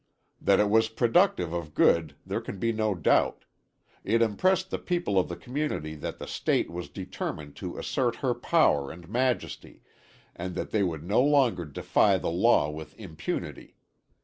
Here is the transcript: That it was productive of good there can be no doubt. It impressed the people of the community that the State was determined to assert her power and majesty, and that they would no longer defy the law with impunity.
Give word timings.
That 0.41 0.59
it 0.59 0.67
was 0.67 0.89
productive 0.89 1.53
of 1.53 1.75
good 1.75 2.15
there 2.25 2.41
can 2.41 2.57
be 2.57 2.71
no 2.71 2.95
doubt. 2.95 3.45
It 4.03 4.23
impressed 4.23 4.71
the 4.71 4.79
people 4.79 5.19
of 5.19 5.29
the 5.29 5.35
community 5.35 5.93
that 5.93 6.17
the 6.17 6.25
State 6.25 6.71
was 6.71 6.89
determined 6.89 7.55
to 7.57 7.77
assert 7.77 8.15
her 8.15 8.33
power 8.33 8.89
and 8.91 9.07
majesty, 9.07 9.83
and 10.35 10.55
that 10.55 10.71
they 10.71 10.81
would 10.81 11.03
no 11.03 11.21
longer 11.21 11.65
defy 11.65 12.17
the 12.17 12.31
law 12.31 12.67
with 12.71 12.97
impunity. 12.99 13.75